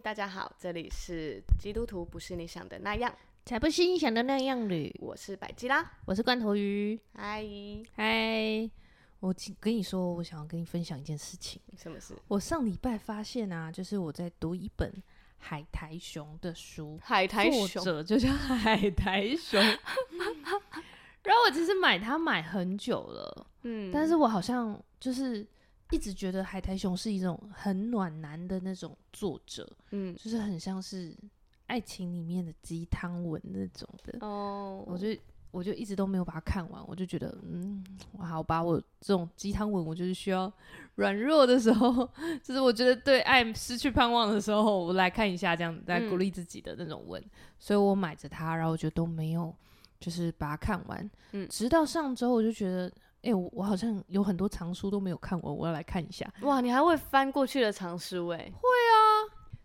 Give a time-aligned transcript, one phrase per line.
[0.00, 3.12] 大家好，这里是基督徒不是你想的那样，
[3.46, 4.94] 才不是你想的那样女。
[5.00, 6.98] 我是百基拉，我是罐头鱼。
[7.14, 7.42] 嗨
[7.94, 8.70] 嗨，
[9.20, 11.60] 我跟你说，我想要跟你分享一件事情。
[11.76, 12.14] 什么事？
[12.28, 14.92] 我上礼拜发现啊，就是我在读一本
[15.38, 19.58] 海苔熊的书，海苔熊作者就叫海苔熊。
[21.24, 25.46] 然后我其实买它买很久了，嗯，但是我好像就是。
[25.90, 31.16] 一直觉得海苔熊是一种很暖男的那种作者，嗯，就是很像是
[31.66, 34.18] 爱情里面的鸡汤文那种的。
[34.26, 35.08] 哦，我就
[35.52, 37.84] 我就一直都没有把它看完，我就觉得，嗯，
[38.18, 40.52] 好吧，我这种鸡汤文，我就是需要
[40.96, 42.08] 软弱的时候，
[42.42, 47.22] 就是我觉得对爱失去盼望的时候，我来看一下这样来鼓励自己的那种文。
[47.22, 49.54] 嗯，所以我买着它，然后我就都没有
[50.00, 51.10] 就是把它看完。
[51.30, 52.92] 嗯，直到上周，我就觉得。
[53.26, 56.32] 哎、欸，我我好像有很多藏书都没有看完，我要来看一下。
[56.42, 58.28] 哇，你还会翻过去的藏书？
[58.28, 58.96] 哎，会啊。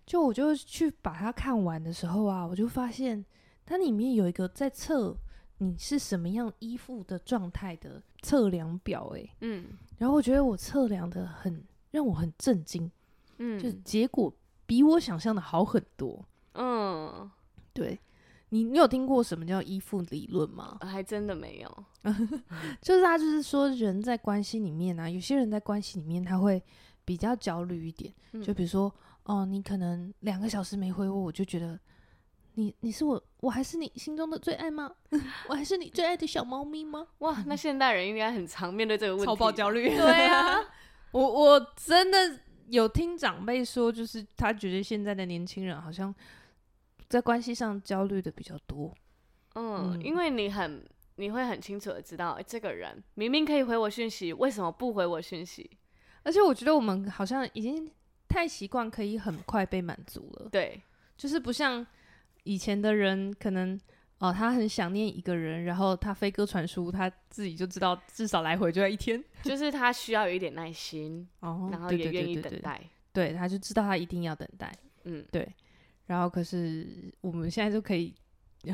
[0.03, 3.23] 就我就去把它看完的时候啊，我就发现
[3.63, 5.15] 它里面有一个在测
[5.59, 9.13] 你是什么样依附的状态的测量表。
[9.15, 9.67] 哎，嗯。
[9.99, 12.91] 然后我觉得我测量的很让我很震惊，
[13.37, 14.33] 嗯，就是结果
[14.65, 16.25] 比我想象的好很多。
[16.53, 17.29] 嗯，
[17.71, 17.99] 对。
[18.53, 20.77] 你你有听过什么叫依附理论吗？
[20.81, 21.85] 还真的没有，
[22.81, 26.61] 就是他就是说人在关系里面啊，有些人在关系里面他会
[27.05, 31.79] 比较焦虑一点，嗯、就比如说哦，你可能两个小时没回我，我就觉得
[32.55, 34.91] 你你是我我还是你心中的最爱吗？
[35.47, 37.07] 我还是你最爱的小猫咪吗？
[37.19, 39.95] 哇，那现代人应该很常面对这个问题，超爆焦虑。
[39.95, 40.59] 对啊，
[41.11, 46.13] 我我真的有听长辈说，就是他觉得现在的年轻人好像。
[47.11, 48.95] 在关系上焦虑的比较多，
[49.55, 50.81] 嗯，嗯，因为你很
[51.17, 55.69] 你会很清楚的知道，这个人明明可以回我讯息，为什么不回我讯息？
[56.23, 57.91] 而且我觉得我们好像已经
[58.29, 60.81] 太习惯可以很快被满足了，对，
[61.17, 61.85] 就是不像
[62.43, 63.77] 以前的人，可能
[64.19, 74.73] 哦，他很想念一个人，然后他飞鸽传书，他自己就知道至少来回就要一天，就是他需要有一点耐心，哦，然后也愿意等待，对，他就知道他一定要等待，
[75.03, 75.45] 嗯，对。
[76.11, 76.85] 然后，可是
[77.21, 78.13] 我们现在就可以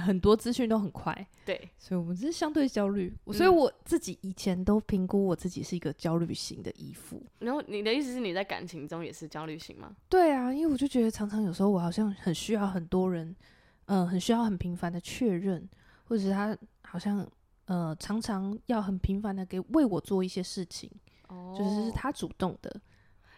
[0.03, 1.13] 很多资讯都很快，
[1.45, 3.15] 对，所以我们是相对焦虑。
[3.27, 7.21] 嗯、所以我自己以前都评估我自己是一个焦虑型的依附。
[7.37, 9.95] 然后你的意思是你在感情中也是焦虑型吗？
[10.09, 13.27] 对啊，因为我就觉得常常有时候我好像很需要很多人，
[13.85, 15.69] 嗯、呃，很需要很频繁的确认，
[16.05, 17.23] 或者是他好像
[17.65, 20.89] 呃常常要很频繁的给为我做一些事情，
[21.27, 22.81] 哦，就是是他主动的。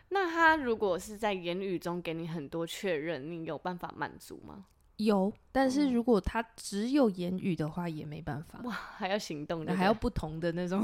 [0.10, 4.66] 那他如果是在言语中给你很多确认，你有办法满足吗？
[4.98, 8.60] 有，但是如果他只有言语的话，也没办法。
[8.64, 10.82] 哇，还要行动的，还要不同的那种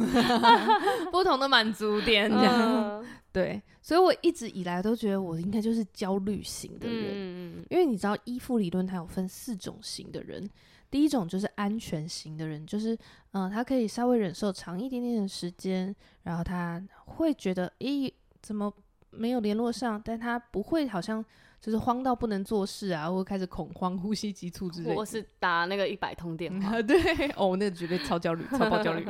[1.11, 3.01] 不同的满足点 这样。
[3.01, 3.05] Uh.
[3.33, 7.07] 对，所以我一直以来都觉得我应该就是焦虑型的人。
[7.11, 10.49] 嗯，因为你知道依附理论它有分四种型的人，
[10.89, 12.95] 第一种就是安全型的人，就是
[13.31, 15.93] 嗯、呃，他可以稍微忍受长一点点的时间，
[16.23, 18.09] 然后他会觉得，咦，
[18.41, 18.73] 怎么？
[19.17, 21.23] 没有联络上，但他不会好像
[21.59, 26.79] 就是慌到不能做事啊，或开始恐慌、呼吸急促之类的，或是打那个一百通电话。
[26.83, 26.97] 对，
[27.35, 29.05] 哦，那个绝对超焦虑、超爆焦虑。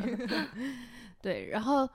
[1.21, 1.89] 对，然后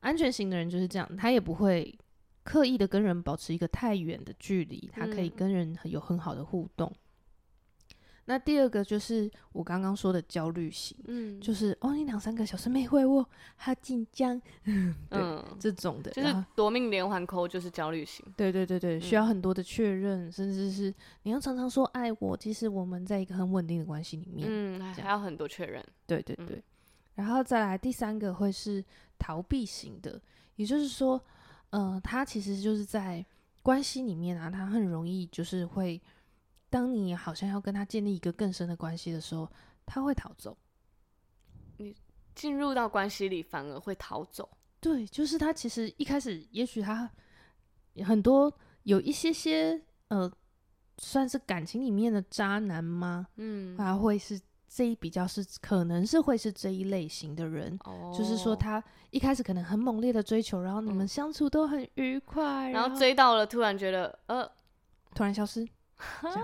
[0.00, 1.96] 安全型的人就是这样，他也不会
[2.44, 6.90] 刻意的跟人保持一个太远的距离，他可以跟人有很好的互动。
[6.92, 7.00] 嗯
[8.28, 20.92] 那第二个就是我刚刚说的焦虑型，嗯，就是哦，你两三个小时没回我，好紧张， 对，嗯，这种的，就是夺命连环 call，就是焦虑型，对对对对，需要很多的确认，嗯，甚至是
[21.22, 26.62] 你要常常说爱我，其实我们在一个很稳定的关系里面，嗯，还要很多确认，对对对，嗯，
[27.14, 28.84] 然后再来第三个会是
[29.20, 30.20] 逃避型的，
[30.56, 31.22] 也就是说，
[31.70, 33.24] 呃，他其实就是在
[33.62, 36.02] 关系里面啊，他很容易就是会。
[36.76, 39.50] 当你好像要跟他建立一个更深的关系的时候，
[39.86, 40.54] 他会逃走。
[41.78, 41.96] 你
[42.34, 44.46] 进入到关系里反而会逃走。
[44.78, 47.10] 对，就是他其实一开始，也许他
[48.04, 50.30] 很多有一些些呃，
[50.98, 53.26] 算是感情里面的渣男吗？
[53.36, 54.38] 嗯，他会是
[54.68, 57.74] 这一比较是可能是会是这一类型的人。
[57.84, 64.46] 哦，就是说他一开始可能很猛烈的追求，然后你们相处都很愉快，嗯，然后追到了，突然觉得呃，
[65.14, 65.66] 突然消失。
[66.20, 66.38] 这样，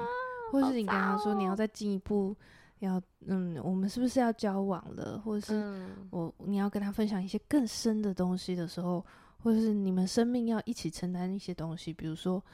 [0.52, 2.36] 或者是你跟他说你要再进一步，
[2.80, 5.18] 要嗯，我们是不是要交往了？
[5.24, 9.02] 或者是我你要跟他分享一些更深的东西的时候，
[9.42, 12.44] 或者是你们生命要一起承担一些东西，比如说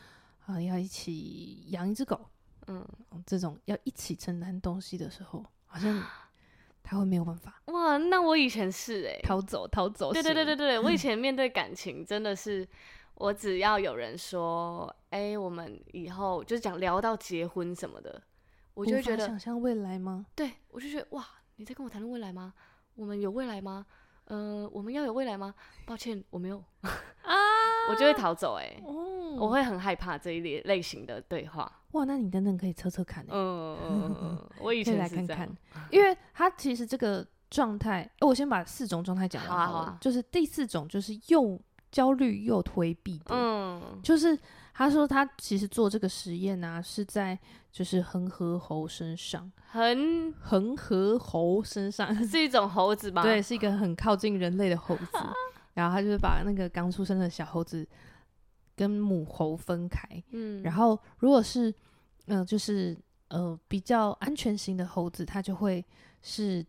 [0.46, 2.20] 啊，要一起养一只狗，
[2.68, 2.86] 嗯，
[3.26, 6.00] 这种要一起承担东西的时候，好像
[6.84, 7.60] 他会没有办法。
[7.66, 10.12] 哇，那我以前是哎、欸，逃走，逃走。
[10.12, 12.64] 对对对对对，我以前面对感情真的是，
[13.16, 14.94] 我只要有人说。
[15.10, 18.22] 哎、欸，我们以后就是讲聊到结婚什么的，
[18.74, 20.26] 我就会觉得想象未来吗？
[20.34, 21.24] 对，我就觉得哇，
[21.56, 22.52] 你在跟我谈论未来吗？
[22.94, 23.86] 我们有未来吗？
[24.24, 25.54] 呃，我们要有未来吗？
[25.86, 27.32] 抱歉，我没有啊，
[27.88, 28.64] 我就会逃走、欸。
[28.64, 31.80] 哎、哦，我会很害怕这一类类型的对话。
[31.92, 33.30] 哇，那你等等可以测测看、欸。
[33.32, 35.56] 嗯嗯嗯，我以前是来看看，
[35.90, 39.66] 因为他其实这个状态，我先把四种状态讲完好了。
[39.66, 41.58] 好啊好啊，就是第四种，就是又
[41.90, 43.34] 焦虑又推避的。
[43.34, 44.38] 嗯，就是
[44.78, 47.36] 他说他其实做这个实验啊，是在
[47.72, 49.50] 就是恒河猴身上。
[49.72, 53.22] 恒恒河猴身上 是一种猴子吧？
[53.22, 55.18] 对，是一个很靠近人类的猴子。
[55.74, 57.84] 然后他就是把那个刚出生的小猴子
[58.76, 60.08] 跟母猴分开。
[60.30, 61.68] 嗯，然后如果是
[62.26, 62.96] 嗯、呃，就是
[63.30, 65.84] 呃比较安全型的猴子，它就会
[66.22, 66.64] 是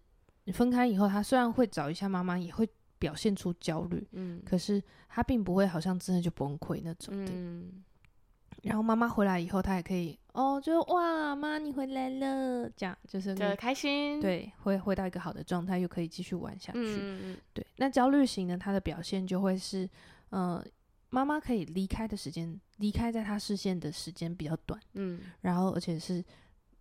[0.51, 2.67] 分开以后，它虽然会找一下妈妈，也会
[2.97, 4.07] 表现出焦虑。
[4.13, 7.31] 嗯，可是他并不会好像真的就崩溃那种的。
[7.31, 7.83] 嗯。
[8.63, 16.79] 然后妈妈回来以后，他也可以哦，就哇，妈你回来了，这样就是就开心，对，会回到一个好的状态，又可以继续玩下去。
[16.79, 19.89] 嗯，对，那焦虑型呢，他的表现就会是，
[20.29, 20.63] 呃，
[21.09, 26.23] 妈妈可以离开的时间，离开在他视线的时间比较短，嗯，然后而且是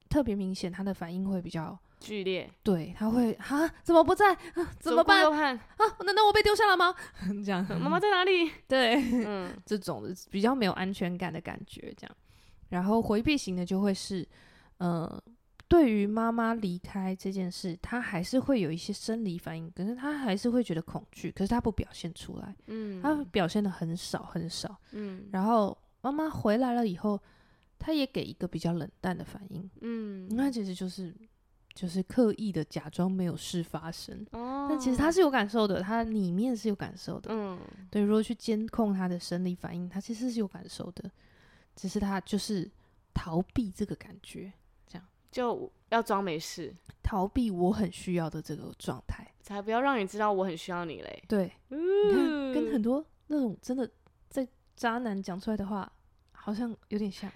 [0.09, 1.79] 特别明显，他的反应会比较。
[1.99, 4.33] 剧烈，对，他会啊，怎么不在？
[4.33, 5.25] 啊、怎么办？
[5.33, 5.61] 啊，
[6.05, 6.95] 难道我被丢下了吗？
[7.45, 8.51] 这样，妈妈在哪里？
[8.69, 12.17] 对，嗯， 这种的比较没有安全感的感觉，这样。
[12.71, 14.27] 然后回避型的就会是，
[14.79, 15.23] 呃，
[15.69, 25.29] 对于妈妈离开这件事，他还是会有一些生理反应，可是他还是会觉得恐惧，可是他不表现出来，嗯，他表现的很少很少，嗯。
[25.33, 27.21] 然后妈妈回来了以后，
[27.79, 31.15] 他也给一个比较冷淡的反应，嗯，那其实就是。
[31.79, 37.57] 就是刻意的假装没有事发生，哦，但其实他是有感受的，他里面是有感受的，嗯，
[37.89, 38.03] 对。
[38.03, 41.09] 如果去监控他的生理反应，他其实是有感受的，
[41.77, 42.69] 只是他就是
[43.15, 44.53] 逃避这个感觉，
[44.89, 45.07] 这样。
[45.31, 51.23] 就要装没事，逃避我很需要的这个状态，才不要让你知道我很需要你嘞。
[51.29, 51.79] 对，嗯，
[52.11, 53.89] 你看跟很多那种真的
[54.29, 55.93] 在渣男讲出来的话，
[56.33, 57.31] 好像有点像。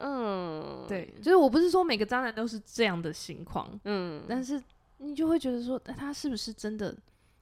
[0.00, 4.62] 嗯，对，就是我不是说每个渣男都是这样的情况，嗯，但是
[4.98, 6.96] 你就会觉得说，他是不是真的？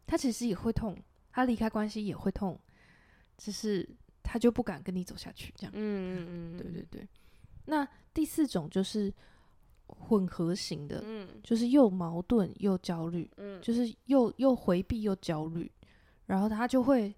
[0.06, 0.96] 他其实也会痛，
[1.30, 2.58] 他离开关系也会痛，
[3.36, 3.88] 只是
[4.22, 5.72] 他就不敢跟你走下去，这样。
[5.74, 7.08] 嗯嗯嗯，对对对。
[7.66, 9.12] 那第四种就是
[9.86, 15.70] 混合型的，嗯，就是又矛盾又焦虑，嗯，就是又又回避又焦虑，
[16.26, 17.14] 然后他就会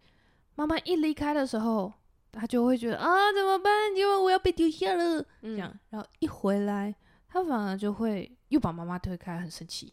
[0.54, 1.92] 慢慢一离开的时候。
[2.32, 3.72] 他就会觉得啊，怎么办？
[3.96, 5.76] 因为我要被丢下了，嗯、这样。
[5.90, 6.94] 然后一回来，
[7.28, 9.92] 他反而就会又把妈妈推开，很生气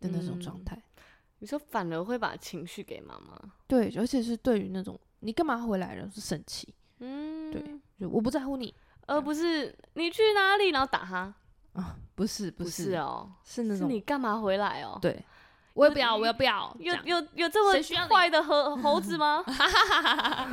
[0.00, 0.76] 的那种状态。
[0.76, 1.02] 嗯、
[1.38, 3.36] 你说反而会把情绪给妈妈？
[3.66, 6.74] 对，而且是对于那种你干嘛回来了是生气。
[7.00, 7.62] 嗯，对，
[7.98, 8.74] 就我不在乎你，
[9.06, 11.34] 而不是你去哪里，然后打他
[11.74, 11.96] 啊？
[12.14, 14.98] 不是，不是，不是哦，是那种是你干嘛回来哦？
[15.00, 15.24] 对。
[15.78, 16.76] 我也不要，我也不要。
[16.80, 19.44] 有有有这么坏的猴猴子吗？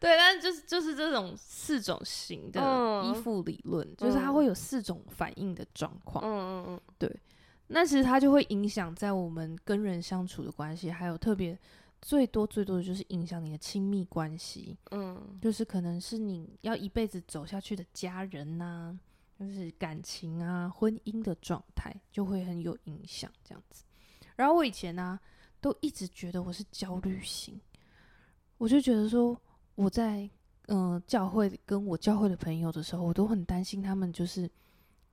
[0.00, 2.60] 对，但是就是就是这种四种型的
[3.04, 6.24] 依附理论，嗯、就是它会有四种反应的状况。
[6.24, 7.20] 嗯嗯嗯，对。
[7.68, 11.56] 那其实它就会影响在我们跟人相处的关系，还有特别
[12.02, 14.76] 最多最多的就是影响你的亲密关系。
[14.90, 18.98] 嗯，就是可能是你要一辈子走下去的家人呐、啊，
[19.38, 23.30] 就是感情啊、婚姻的状态，就会很有影响。
[23.44, 23.84] 这样子。
[24.36, 25.20] 然后我以前呢、啊，
[25.60, 27.60] 都一直觉得我是焦虑型，
[28.58, 29.36] 我就觉得说
[29.74, 30.28] 我在
[30.68, 34.48] 嗯、呃、教会跟我教会的朋友的时候，我都很担心他们就是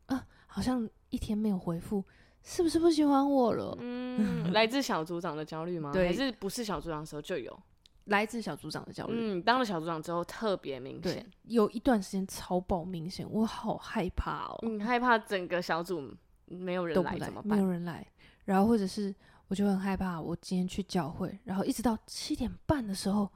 [0.05, 2.03] 啊，好像一天没有回复，
[2.43, 3.75] 是不是不喜欢我了？
[3.79, 5.91] 嗯，来自小组长的焦虑吗？
[5.93, 7.57] 对，还是不是小组长的时候就有？
[8.05, 9.15] 来自小组长的焦虑。
[9.17, 14.59] 嗯，当了小组长之后特别明显，有一段时间超爆明显，我好害怕哦。
[14.63, 16.13] 你害怕整个小组
[16.45, 17.57] 没有人来，来怎么办？
[17.57, 18.05] 没有人来。
[18.45, 19.13] 然后或者是
[19.47, 23.29] 我就很害怕，我今天去教会，然后一直到七点半的时候，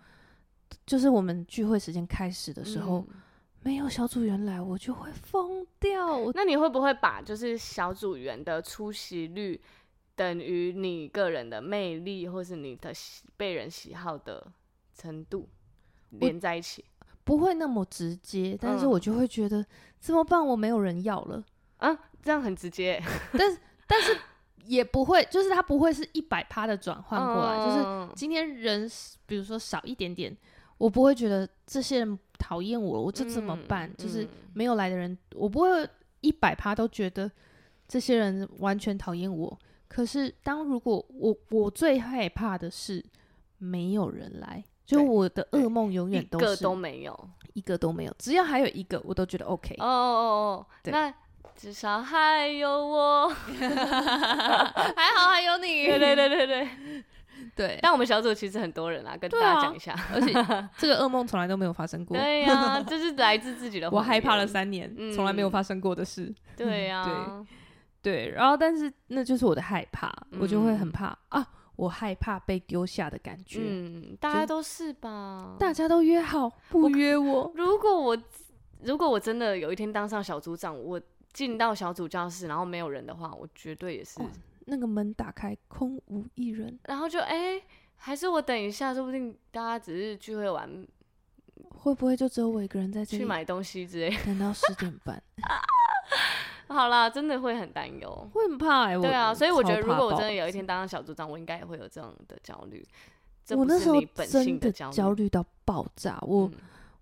[0.86, 3.22] 就是我们聚会时间开始的时候，嗯、
[3.62, 6.32] 没有小组员来，我就会疯掉。
[6.34, 9.62] 那你会不会把就是小组员的出席率
[10.16, 12.92] 等于你个人的魅力，或是你的
[13.36, 14.52] 被人喜好的
[14.94, 15.48] 程度
[16.10, 16.84] 连在一起？
[17.24, 19.66] 不会那么直接，但是我就会觉得、嗯、
[20.00, 20.46] 怎么办？
[20.46, 21.44] 我没有人要了
[21.78, 23.02] 啊，这样很直接。
[23.34, 24.18] 但是但是。
[24.68, 28.90] 也不会，就是他不会是一百趴的转换过来，嗯、就是今天人
[29.26, 30.36] 比如说少一点点，
[30.78, 33.90] 我不会觉得这些人讨厌我，我这怎么办？
[33.90, 35.70] 嗯、就是没有来的人，我不会
[36.22, 37.32] 一百趴都觉得
[37.88, 39.58] 这些人完全讨厌我。
[39.88, 43.04] 可是当如果我我最害怕的是
[43.58, 49.76] 没有人来，就我的噩梦永远都是一个都没有，一个都没有，只要还有一个，我都觉得 OK。
[49.80, 51.14] 哦哦哦，那
[51.58, 55.88] 至少还有我， 还好还有你。
[55.88, 56.70] 对对对对对。
[57.56, 60.32] 对，但我们小组其实很多人啊，跟大家讲一下，而且
[60.78, 62.16] 这个噩梦从来都没有发生过。
[62.16, 63.90] 对呀， 这是来自自己的。
[63.90, 66.32] 我害怕了三年，从来没有发生过的事。
[66.56, 67.44] 对呀，
[68.02, 73.60] 对，然后但是那就是我的害怕，我就会很怕啊，我害怕被丢下的感觉。
[73.64, 75.56] 嗯，大家都是吧？
[75.58, 77.52] 大家都约好不约我。
[77.56, 78.18] 如果我
[78.84, 81.02] 如果我真的有一天当上小组长，我
[81.38, 84.20] 进到小组教室，然后没有人的话，我绝对也是。
[84.66, 87.64] 那个门打开，空无一人，然后就哎、欸，
[87.96, 90.68] 还是我等一下，说不定大家只是聚会玩，
[91.70, 95.22] 会不会就只有我一个人在这里去买东西之类，等到十点半。
[96.70, 99.00] 好啦，真的会很担忧， 会很怕哎、欸。
[99.00, 102.84] 对啊，所以我觉得如果我真的有一天当上小组长，我应该也会有这样的焦虑。
[103.52, 106.54] 我那时候真的焦虑到爆炸，我、嗯、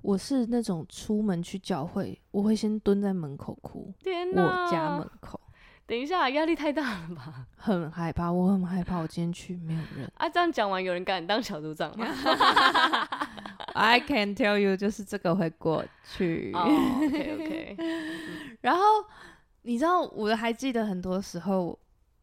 [0.05, 5.41] 我是那种出门去教会，我会先蹲在门口哭，天哪，我家门口。
[5.87, 7.47] 等一下，压力太大了吧？
[7.57, 10.11] 很害怕，我很害怕，我今天去没有人。
[10.15, 12.05] 啊，这样讲完，有人敢当小组长吗？
[13.73, 15.83] I can tell you，就是这个会过
[16.15, 16.51] 去。
[16.53, 17.77] Oh, OK OK。
[18.61, 18.81] 然后
[19.63, 21.77] 你知道，我还记得很多时候，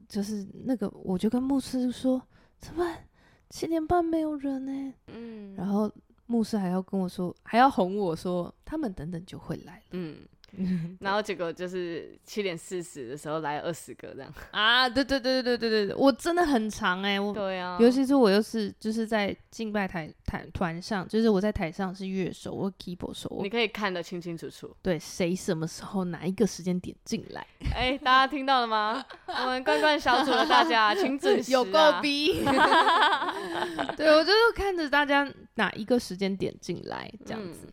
[0.08, 2.22] 就是那个，我就跟牧师说
[2.58, 3.04] ：“怎么办？
[3.50, 5.54] 七点半没有人呢、欸？”嗯。
[5.56, 5.90] 然后
[6.32, 10.16] 牧师还要跟我说，还要哄我说：“他们等等就会来了。”嗯。
[11.00, 14.32] 然后结果就是七点四十的时候来二十个这样。
[14.50, 29.02] 啊，对对对对对对对，我真的很长哎、对啊，尤其是我又是就是在敬拜台台团上，就是我在台上是乐手，我 keyboard 手，你可以看得清清楚楚，对，谁什么时候哪一个时间点进来，哎，大家听到了吗？
[29.26, 32.44] 我们关关小组的大家请准时、啊， 有够逼，
[33.96, 37.72] 对，我就是看着大家哪一个时间点进来这样子，嗯、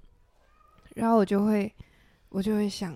[0.96, 1.70] 然后我就会。
[2.30, 2.96] 我就会想，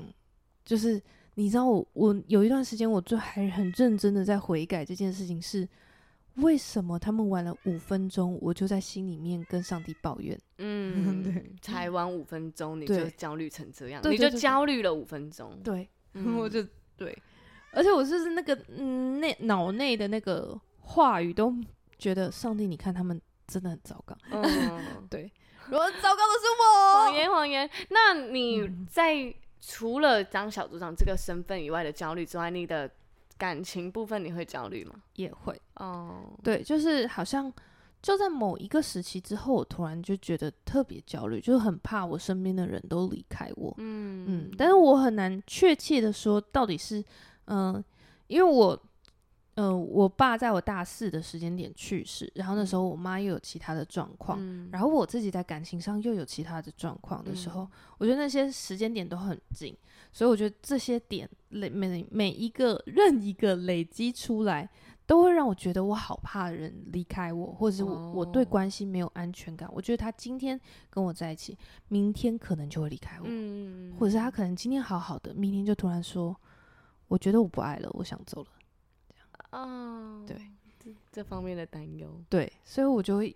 [0.64, 1.02] 就是
[1.36, 5.68] 你知道我，我我有一段时间，我就还很认真的在悔改这件事情，是
[6.36, 16.66] 为什么他们玩了五分钟，我就在心里面跟上帝抱怨，嗯， 对， 才玩五分钟你就焦虑成这样，对你就焦虑了五分钟，对，嗯、我就
[16.98, 17.16] 对，
[17.72, 21.54] 而且我就是那个嗯内脑内的那个话语都
[21.98, 25.32] 觉得上帝，你看他们真的很糟糕，嗯， 对。
[25.74, 27.68] 我糟糕的是我，谎言谎言。
[27.90, 32.90] 那你在除了当小组长这个身份以外的焦虑之外，你的
[33.38, 34.94] 感情部分你会焦虑吗？
[35.16, 36.26] 也会哦。
[36.30, 36.44] Oh.
[36.44, 37.52] 对，就是好像
[38.02, 43.74] 就在某一个时期之后，我突然就觉得特别焦虑，就是很怕我身边的人都离开我。
[43.78, 47.04] 嗯嗯，但是我很难确切的说到底是
[47.46, 47.84] 嗯、呃，
[48.28, 48.80] 因为我。
[49.56, 57.70] 嗯、呃，我爸在我大四的时间点去世，然后那时候我妈又有其他的状况，嗯、然后我自己在感情上又有其他的状况的时候，嗯、
[58.00, 59.76] 我觉得那些时间点都很近，
[60.12, 64.68] 所以我觉得这些点累每每一个任一个累积出来，
[65.06, 69.70] 都会让我觉得我好怕人离开我，或者是我、哦、我对关系没有安全感。
[69.72, 71.56] 我觉得他今天跟我在一起，
[71.90, 76.36] 明天可能就会离开我，嗯、或者是他可能今天好好的，明天就突然说，
[77.08, 78.48] 我觉得我不爱了，我想走了。
[79.54, 80.38] 哦，oh, 对，
[80.80, 83.36] 这这方面的担忧，对，所以我就会，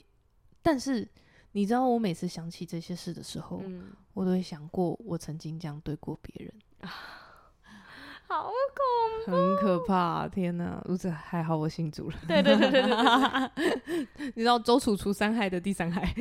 [0.64, 1.08] 但是
[1.52, 6.90] 你知道，我每次想起这些事的时候，嗯、我都会想过我曾经这样对过别人，啊，
[8.28, 10.82] 好恐怖，很可怕，天哪！
[10.86, 12.18] 如此还好，我信主了。
[12.28, 16.14] 对对对对对， 你知道周楚除三害的第三害，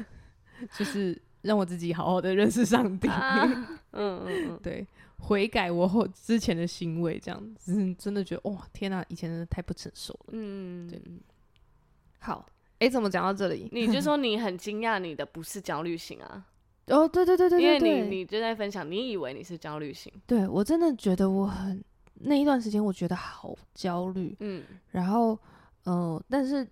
[0.76, 3.08] 就是让我自己好好的认识上帝。
[3.08, 4.86] 啊、嗯嗯嗯，对。
[5.22, 10.30] 悔改我后 之前的行为，这样子真的觉得哇，天哪，以前真的太不成熟了。
[10.32, 11.00] 嗯，对。
[12.18, 12.44] 好，
[12.78, 13.68] 哎、欸，怎么讲到这里？
[13.72, 16.44] 你就说 你很惊讶，你的不是焦虑型啊？
[16.86, 20.12] 哦，对对对对对，因为你你就在分享，你以为你是焦虑型。
[20.26, 21.82] 对，我真的觉得我很
[22.14, 24.36] 那一段时间，我觉得好焦虑。
[24.40, 25.38] 嗯，然后
[25.84, 26.66] 嗯、呃，但是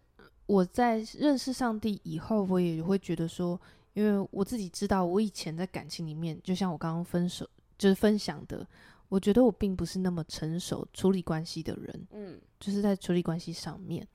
[0.46, 3.58] 我在认识上帝以后，我也会觉得说，
[3.94, 7.48] 因为我自己知道，我以前在感情里面，就像我刚刚分手。
[7.80, 8.66] 就是分享的，
[9.08, 14.06] 我觉得我并不是那么成熟处理关系的人，嗯，就是在处理关系上面，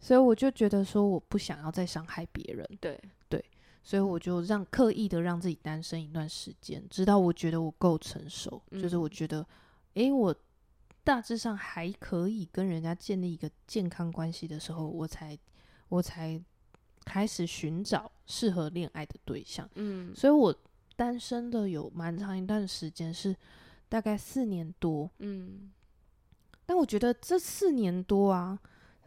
[0.00, 3.00] 所以我就觉得说我不想要再伤害别人，对。
[3.28, 3.42] 对，
[3.84, 9.08] 所以我就让刻意的让自己单身一段时间，直到我觉得我够成熟，嗯、就是我。
[9.08, 9.46] 觉得，
[9.94, 10.34] 诶，我
[11.04, 15.38] 大致上还可以跟人家建立一个健康关系的时候，我才
[15.88, 16.42] 我才
[17.04, 20.52] 开始寻找适合恋爱的对象，嗯，所以我。
[21.02, 23.34] 单身的有蛮长一段时间，是
[23.88, 25.10] 大概四年多。
[25.18, 25.72] 嗯，
[26.64, 28.56] 但我觉得这四年多啊，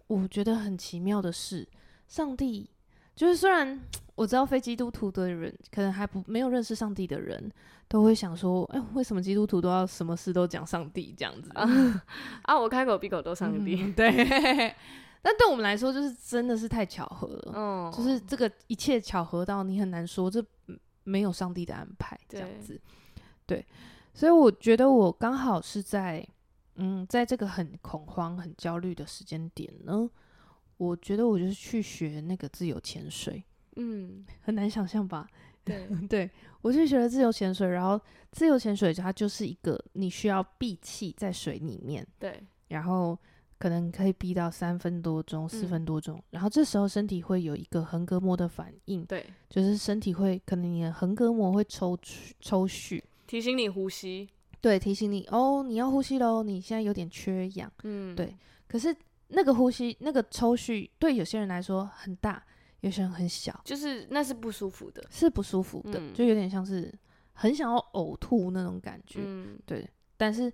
[0.08, 1.66] 我觉得很奇妙的是，
[2.06, 2.70] 上帝
[3.16, 3.80] 就是虽然
[4.16, 7.50] 我知道非基督徒的人，可能还不没有认识上帝的人，
[7.88, 11.66] 都会想说，哎，为什么基督徒都要什么事都讲上帝这样子啊？
[12.44, 14.12] 啊，我开口闭口都上帝，嗯、对。
[15.22, 20.46] 但对我们来说，就是真的是太巧合了，嗯，就是这个一切巧合到你很难说，这
[21.06, 22.80] 没有上帝的安排这样子，
[23.46, 23.66] 对。
[24.14, 26.26] 所以我觉得我刚好是在，
[26.76, 30.10] 嗯，在这个很恐慌、很焦虑的时间点呢，
[30.78, 33.44] 我觉得我就是去学那个自由潜水。
[33.76, 35.28] 嗯，很难想象吧？
[35.66, 36.32] 对， 对
[36.62, 38.00] 我就学了自由潜水，然后
[38.32, 43.20] 自由潜水它就是一个你需要闭气在水里面，对，然后
[43.58, 51.98] 可能可以逼到三分多钟、四分多钟，嗯，然后这时候身体会有一个横膈膜的反应，对，就是身体会可能你的横膈膜会抽
[52.40, 54.30] 抽蓄，提醒你呼吸，
[54.62, 58.36] 对，提醒你哦，你要呼吸喽，你现在有点缺氧，嗯，对，
[58.68, 58.96] 可是
[59.30, 62.44] 那个呼吸那个抽蓄对有些人来说很大。
[62.82, 66.94] 有些人很小，就是那是不舒服的，是不舒服的，嗯、就有点像是
[67.34, 69.22] 很想要呕吐那种感觉。
[69.24, 69.90] 嗯，对。
[70.18, 70.54] 但是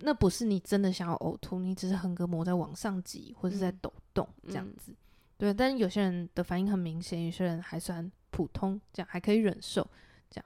[0.00, 4.92] 那不是你真的想要呕吐，你只是横膈膜在往上挤或者在抖动这样子。
[4.92, 4.96] 嗯、
[5.36, 5.54] 对。
[5.54, 9.88] 但有些人的反应很明显，有些人还算普通，这样还可以忍受
[10.30, 10.44] 这样。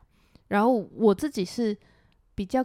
[0.49, 1.77] 然后我自己是
[2.35, 2.65] 比较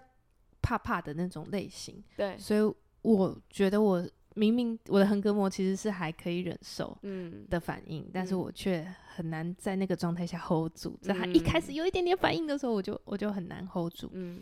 [0.62, 4.08] 怕怕的那种类型，对，所以我觉得我。
[4.38, 10.96] 明明我的横膈膜其实是还可以忍受嗯的反应，嗯、但是我却很难在那个状态下 hold 住。
[11.02, 14.08] 在他、嗯、一开始有一点点反应的时候，我就我就很难 hold 住。
[14.14, 14.40] 嗯，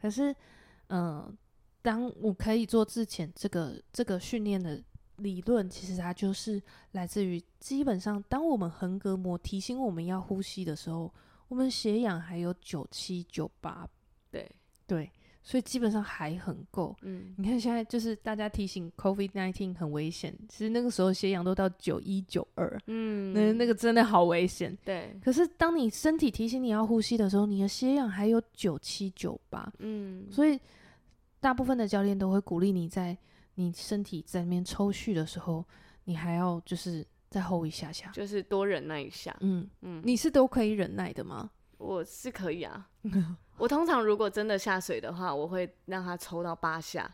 [0.00, 0.30] 可是，
[0.86, 1.34] 嗯、呃，
[1.82, 4.82] 当我可以做之前这个这个训练的
[5.16, 6.62] 理论，其实它就是
[6.92, 11.12] 来自于基本上，当我们横膈膜提醒我们要呼吸的时候，
[11.48, 13.86] 我们血氧还有九七九八。
[14.30, 14.50] 对
[14.86, 15.10] 对。
[15.44, 16.94] 所以基本上还很够。
[17.02, 24.78] 嗯，你看现在就是大家提醒 COVID nineteen 很危险，其实那个时候血氧都到九一九二，嗯，那那个真的好危险。
[24.84, 25.18] 对。
[25.20, 30.56] 可是当你身体提醒你要呼吸的时候，你的血氧还有九七九八，嗯，所以
[31.42, 33.18] 大部分的教练都会鼓励你在
[33.56, 35.64] 你身体在那边抽蓄的时候，
[36.04, 39.36] 你还要就是再 hold 一下下，就是多忍耐一下。
[39.40, 41.50] 嗯嗯，你是都可以忍耐的吗？
[41.78, 42.88] 我是可以啊。
[43.58, 47.12] 我通常如果真的下水的话，我会让他抽到八下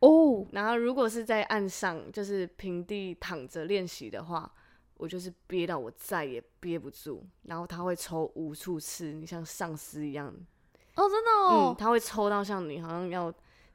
[0.00, 0.46] 哦。
[0.52, 4.52] 然后如果是在岸上，就是平地躺着练习的话，
[4.98, 10.28] 我就是憋到我再也憋不住，然后他会抽无数次，你像丧尸一样
[10.96, 13.32] 哦，真的哦，嗯，他会抽到像你好像要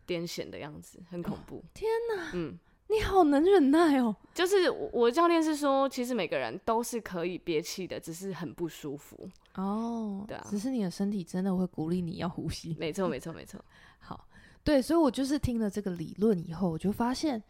[0.07, 1.63] 癫痫的样子，很恐怖。
[1.73, 2.57] 天哪，嗯。
[2.87, 4.15] 你好能忍耐哦！
[4.31, 10.23] 就是我教练是说，其实每个人都是可以憋气的，只是很不舒服哦。
[10.27, 12.75] 对啊，只是你的身体真的会鼓励你要呼吸。
[12.79, 13.59] 没错，没错，没错。
[13.97, 14.27] 好，
[14.63, 17.41] 对，所以我就是听了这个理论以后，我就发现，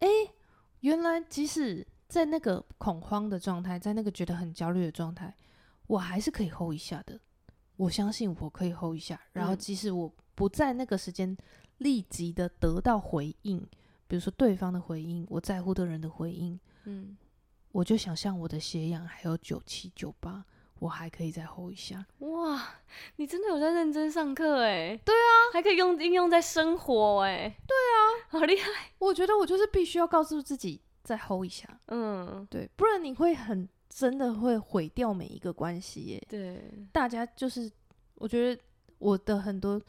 [0.00, 0.08] 哎，
[0.80, 5.34] 原来即使在那个恐慌的状态，在那个觉得很焦虑的状态，
[5.86, 7.18] 我还是可以 hold 一下的。
[7.78, 11.36] 我相信我可以 hold 一下，然后即使我不在那个时间
[11.78, 13.58] 立即的得到回应。
[14.06, 17.16] 比如说对方的回应，我在乎的人的回应，嗯，
[17.72, 20.44] 我就想象我的血氧还有九七九八，
[20.78, 22.06] 我还可以再 hold 一下。
[22.20, 22.74] 哇，
[23.16, 24.96] 你真的有在认真上课哎？
[25.04, 27.52] 对啊，还可以用应用在生活哎？
[27.66, 27.98] 对啊，
[28.28, 28.92] 好厉害！
[29.00, 36.22] 我觉得我就是必须要告诉自己再 hold 一下，嗯，对，不然你会很真的会毁掉每一个关系耶。
[36.28, 37.68] 对，大家就是
[38.14, 38.62] 我觉得
[38.98, 39.80] 我的很多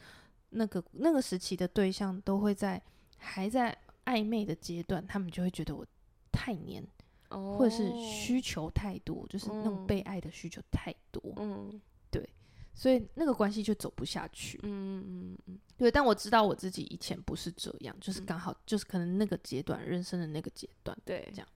[0.50, 2.82] 那个那个时期的对象都会在
[3.16, 3.76] 还在。
[4.06, 5.86] 暧昧的阶段，他们就会觉得我
[6.32, 6.84] 太黏
[7.28, 11.22] ，oh, 或者是需求太多，就是那种被爱的需求太多。
[11.36, 12.28] 嗯，对，
[12.74, 14.58] 所以那个关系就走不下去。
[14.64, 15.90] 嗯嗯嗯，对。
[15.90, 21.46] 但我知道我自己以前不是这样，就是刚好就是可能那个阶段，人生的那个阶段，对，这样。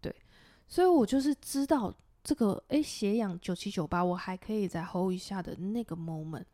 [0.00, 0.12] 对，
[0.66, 6.46] 所以我就是知道这个，哎，斜阳九七九八，我还可以再 hold 一下的那个 moment，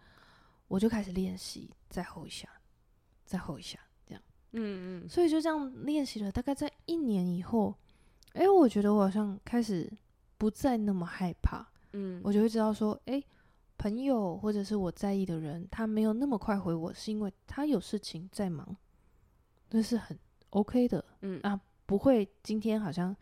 [0.68, 2.48] 我就开始练习再 hold 一下，
[3.24, 3.81] 再 hold 一下。
[4.52, 7.74] 嗯嗯，所以就这样练习了，大概在一年以后，
[8.33, 9.92] 哎、欸，我觉得我好像开始
[10.38, 11.68] 不再那么害怕。
[11.92, 13.26] 嗯，我就会知道说，哎、欸，
[13.76, 18.74] 朋友或者是我在意的人，他没有那么快回我，是因为他有事情在忙，
[19.68, 21.04] 那是很 OK 的。
[21.20, 23.14] 嗯啊，不会今天好像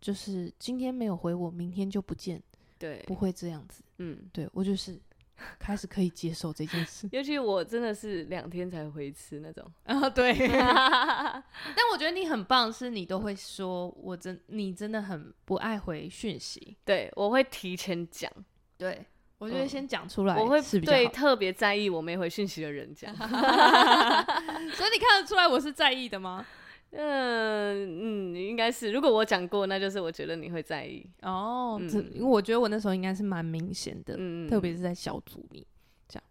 [0.00, 2.40] 就是今天没有回我，明天就不见，
[2.78, 3.82] 对，不会这样子。
[3.98, 4.96] 嗯，对，我就是。
[5.58, 10.32] 开始可以接受这件事， 尤其我真的是两天才回一次那种 啊，对。
[10.48, 16.76] 但我觉得你很棒，是你都会说，我真你真的很不爱回讯息。
[16.84, 18.30] 对，我会提前讲，
[18.78, 19.04] 对，
[19.38, 23.14] 我觉得先讲出来，我会对特别在意我没回讯息的人讲。
[23.16, 26.46] 所以你看得出来我是在意的吗？
[26.92, 28.92] 嗯嗯，应该是。
[28.92, 31.80] 如果我讲过，那就是我觉得你会在意哦。
[32.12, 35.66] 因为我觉得我那时候应该是蛮明显的，嗯、特别是在小组里
[36.06, 36.24] 这样。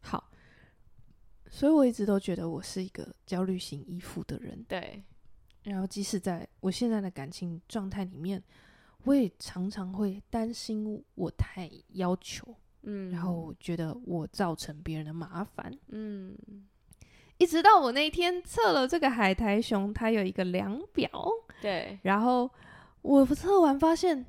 [0.00, 0.30] 好，
[1.48, 4.64] 所以我一直都觉得我是一个焦虑型依附的人。
[4.68, 5.02] 对。
[5.64, 8.42] 然后，即使在我现在的感情状态里面，
[9.04, 16.34] 我也常常会担心我太要求，嗯，然后我觉得我造成别人的麻烦，嗯。
[17.38, 21.08] 一直到我那一天测了这个海苔熊，它有一个量表，
[21.62, 22.50] 对，然后
[23.02, 24.26] 我测完发现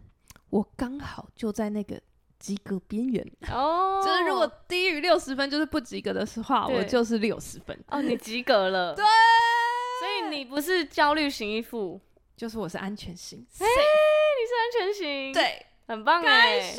[0.51, 1.99] 我刚好就在那个
[2.37, 3.25] 及格边缘。
[3.51, 10.29] 哦， 就是如果低于六十分就是不及格的话，我就是六十分哦，你及格了，对，所以。
[10.29, 11.99] 你不是焦虑型依附，
[12.37, 16.77] 就是我是安全型，哎，你是安全型，对，很棒，开心，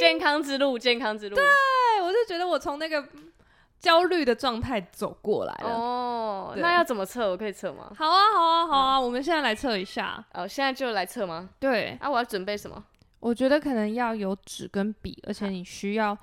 [0.00, 1.44] 健康之路，健康之路，对，
[2.00, 3.06] 我就觉得我从那个。
[3.78, 7.30] 焦虑的状态走过来了哦，那要怎么测？
[7.30, 7.92] 我可以测吗？
[7.96, 10.24] 好啊，好啊，好啊，嗯、我们现在来测一下。
[10.34, 11.50] 哦，现在就来测吗？
[11.60, 11.96] 对。
[12.00, 12.82] 啊，我要准备什么？
[13.20, 16.16] 我觉得可能要有纸跟笔，而且你需要，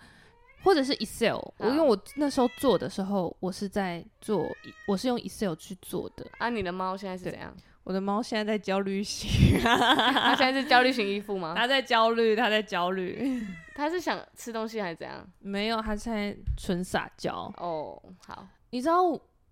[0.64, 1.40] 或者是 Excel。
[1.58, 4.48] 我因为我那时候做的时候，我是在做，
[4.88, 6.26] 我是用 Excel 去做的。
[6.38, 7.54] 啊，你的猫现在是怎样？
[7.84, 11.54] 我的猫现在在焦虑型 它现在是焦虑型依附吗？
[11.56, 13.46] 它在焦虑，它在焦虑。
[13.76, 15.28] 它是想吃东西还是怎样？
[15.40, 17.52] 没有，它现在纯撒娇。
[17.58, 18.48] 哦，好。
[18.70, 19.02] 你知道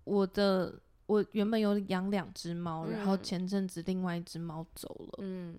[0.04, 5.18] 我的，我原本有养两只猫，然后前阵子另外一只猫走了。
[5.18, 5.58] 嗯。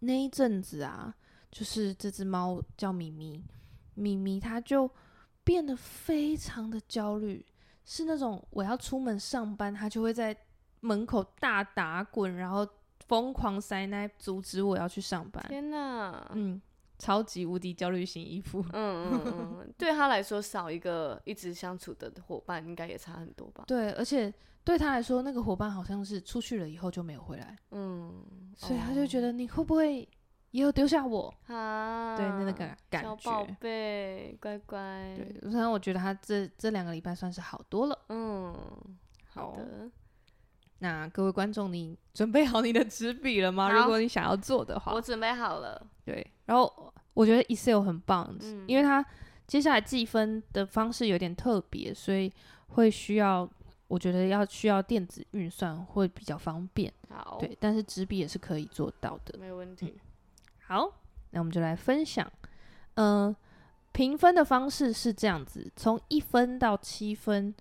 [0.00, 1.14] 那一阵子啊，
[1.52, 3.44] 就是这只猫叫咪咪，
[3.94, 4.90] 咪咪它就
[5.44, 7.44] 变得非常的焦虑，
[7.84, 10.36] 是那种我要出门上班，它就会在。
[10.80, 12.66] 门口大打滚，然后
[13.06, 15.44] 疯狂塞奶，阻止我要去上班。
[15.48, 16.60] 天哪，嗯，
[16.98, 18.64] 超级无敌焦虑型依附。
[18.72, 19.22] 嗯嗯
[19.60, 23.64] 嗯， 对他来说，少一个一直相处的伙伴，应该也差很多吧？
[23.66, 27.56] 对，而且对他来说，那个伙伴好像是出去了以后就没有回来。
[27.70, 28.24] 嗯，
[28.56, 30.08] 所以他就觉得你会不会
[30.52, 32.16] 也有丢下我啊？
[32.16, 33.16] 对，那个感感觉。
[33.16, 34.78] 小宝贝，乖乖。
[35.16, 37.98] 对，反正我觉得他这这两个礼拜算是好多了。
[38.08, 38.54] 嗯，
[39.32, 39.90] 好的。
[40.82, 43.70] 那各位观众，你 准备好你的纸笔了吗？
[43.70, 45.86] 如果你想要做的话，我准备好了。
[46.04, 49.04] 对，然后我觉得 Excel 很棒，嗯、因为它
[49.46, 52.32] 接下来计分的方式有点特别，所以
[52.68, 53.48] 会需要，
[53.88, 56.90] 我觉得要需要电子运算会比较方便。
[57.10, 59.86] 好，对，但是纸笔也是可以做到的，没问题。
[59.86, 60.00] 嗯、
[60.66, 60.92] 好，
[61.32, 62.26] 那我们就来分享，
[62.94, 63.36] 嗯、呃，
[63.92, 67.54] 评分的方式是这样子，从一分到七分。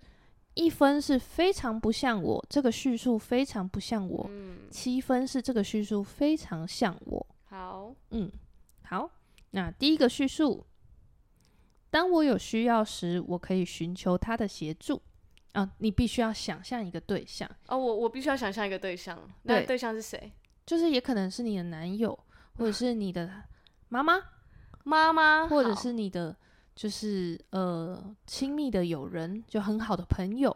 [0.59, 4.25] 一分是非常不像我，这个叙述非常不像我。
[4.29, 7.25] 嗯，七分是这个叙述非常像我。
[7.45, 8.29] 好，嗯，
[8.83, 9.09] 好。
[9.51, 10.65] 那第一个叙述，
[11.89, 15.01] 当我有需要时，我可以寻求他的协助。
[15.53, 17.49] 啊，你必须要想象一个对象。
[17.67, 19.17] 哦，我我必须要想象一个对象。
[19.45, 20.29] 对，那对象是谁？
[20.65, 22.17] 就是也可能是你的男友，
[22.57, 23.31] 或者是你的
[23.87, 24.21] 妈妈，
[24.83, 26.35] 妈妈，或者是你的。
[26.79, 30.49] 就是呃，亲密的友人，就很好的朋友，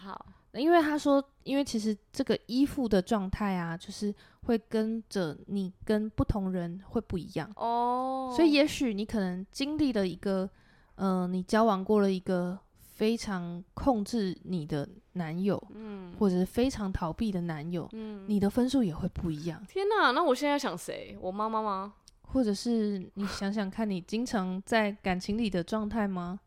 [0.00, 0.26] 好。
[0.54, 4.12] 因为他说，因为其实这个依附的状态啊，就是
[4.46, 8.32] 会跟着你跟不同人会不一样哦。
[8.34, 10.50] 所以也许你可能经历了一个，
[10.96, 12.58] 呃，你交往过了一个
[12.96, 19.64] 非常控制你的男友，嗯，或者是非常逃避的男友，嗯，你的分数也会不一样。
[19.68, 21.16] 天哪，那我现在想谁？
[21.20, 21.94] 我妈妈吗？
[22.32, 26.40] 或者是你想想看，你经常在感情里的状态吗？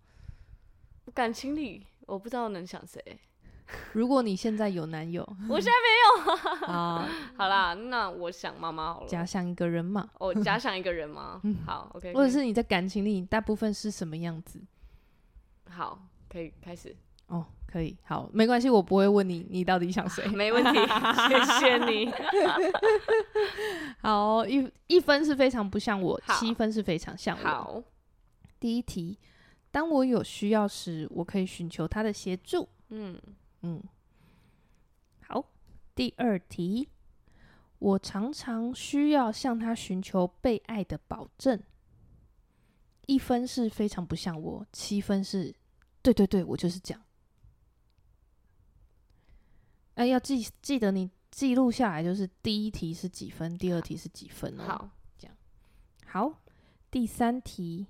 [1.13, 3.20] 感情里，我不知道能想谁。
[3.94, 6.67] 如果你现在有男友，我现在没有。
[6.72, 9.08] 啊，好啦，那我想妈妈好了。
[9.08, 10.10] 假想一个人嘛。
[10.20, 11.41] 哦，假想一个人吗？
[11.65, 12.13] 好，OK。
[12.13, 14.60] 或者是你在感情里大部分是什么样子？
[15.70, 16.96] 好，可以开始。
[17.32, 20.28] 哦，可以，好，没关系，我不会问你，你到底想谁？
[20.36, 20.72] 没问题，
[21.30, 22.12] 谢谢你。
[24.04, 27.44] 好，一一分是非常不像我，七分是非常像我。
[27.44, 27.84] 好，
[28.60, 29.17] 第一题，
[29.72, 32.67] 当我有需要时，我可以寻求他的协助。
[32.89, 33.17] 嗯
[33.62, 33.82] 嗯。
[35.28, 35.46] 好，
[35.96, 36.89] 第二题，
[37.80, 41.58] 我常常需要向他寻求被爱的保证。
[43.08, 45.56] 一分是非常不像我，七分是，
[46.02, 47.02] 对对对，我就是这样。
[50.02, 54.64] 哎，要记记得你记录下来，就是第一题是几分，第二题是几分哦。
[54.64, 55.38] 好，这样。
[56.08, 56.42] 好，
[56.90, 57.86] 第三题，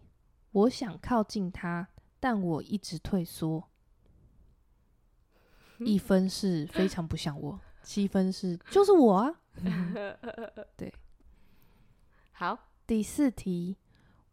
[0.51, 1.87] 我想靠近他，
[2.19, 3.63] 但我一直退缩。
[5.77, 9.33] 嗯、一分是非常不像我，七分是就是我啊。
[10.75, 10.93] 对。
[12.33, 13.77] 好，第四题，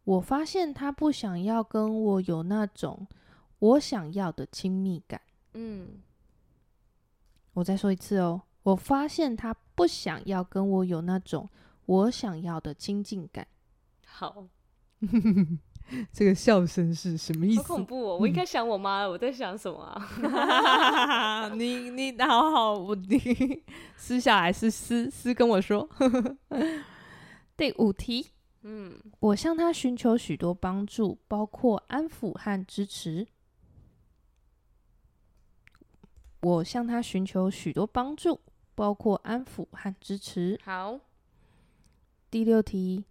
[0.03, 3.07] 我发现他不想要跟我有那种
[3.61, 5.21] 我想要的亲密感。
[5.53, 6.03] 嗯。
[7.55, 11.49] 我再说一次哦，我发现他不想要跟我有那种
[11.87, 13.47] 我想要的亲近感。
[14.07, 14.47] 好，
[16.13, 17.63] 这个笑声是什么意思？
[17.63, 18.19] 好恐怖哦！
[18.21, 21.49] 我应该想我妈了，我在想什么啊？
[21.57, 23.63] 你你好好，我你
[23.97, 25.89] 撕下来是撕撕跟我说。
[27.57, 28.29] 第五题，
[28.63, 33.27] 嗯，我向他寻求许多帮助，包括安抚和支持。
[36.40, 38.40] 我向他寻求许多帮助，
[38.74, 40.59] 包括安抚和支持。
[40.64, 41.01] 好。
[42.31, 43.05] 第六题，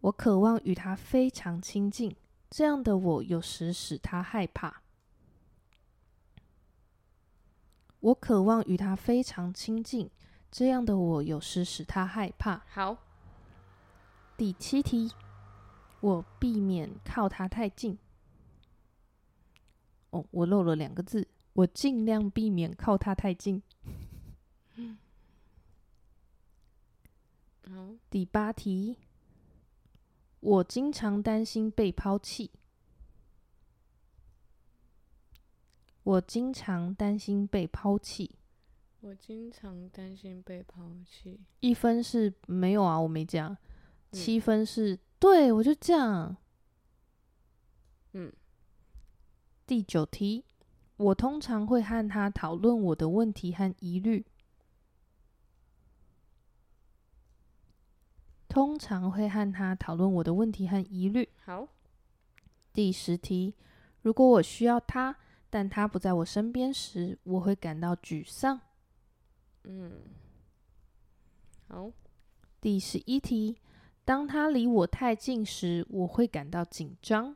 [0.00, 2.16] 我渴望与他非常亲近，
[2.50, 4.82] 这样的我有时使他害怕。
[8.00, 10.10] 我渴望与他非常亲近，
[10.50, 12.62] 这样的我有时使他害怕。
[12.68, 12.96] 好。
[14.36, 15.12] 第七题，
[16.00, 17.96] 我避免靠他太近。
[20.10, 21.28] 哦，我漏了两个字。
[21.54, 23.62] 我尽量避免靠他太近。
[27.66, 28.98] 好，第八题，
[30.40, 32.50] 我经常担心被抛弃。
[36.02, 38.36] 我经常担心被抛弃。
[39.00, 41.40] 我经常担心被抛弃。
[41.60, 43.56] 一分是没有啊，我没讲。
[44.12, 46.36] 七分是、嗯、对，我就这样。
[48.12, 48.32] 嗯。
[49.66, 50.44] 第九题。
[50.96, 54.24] 我通常会和他讨论我的问题和疑虑。
[58.48, 61.28] 通常会和他讨论我的问题和疑虑。
[61.44, 61.66] 好。
[62.72, 63.54] 第十题，
[64.02, 65.16] 如果我需要他，
[65.50, 68.60] 但他不在我身边时，我会感到沮丧。
[69.64, 70.02] 嗯。
[71.66, 71.90] 好。
[72.60, 73.58] 第十一题，
[74.04, 77.34] 当他离我太近时，我会感到紧张。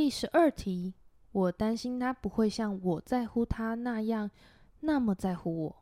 [0.00, 0.94] 第十二题，
[1.30, 4.30] 我担心他不会像我在乎他那样
[4.80, 5.76] 那么在乎我。